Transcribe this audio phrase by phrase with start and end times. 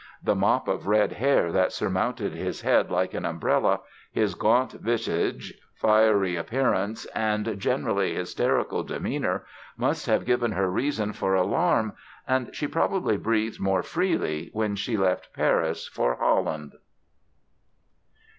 [0.23, 3.81] The mop of red hair that surmounted his head like an umbrella,
[4.11, 9.45] his gaunt visage, fiery appearance and generally hysterical demeanor
[9.77, 11.93] must have given her reason for alarm
[12.27, 16.71] and she probably breathed more freely when she left Paris for Holland.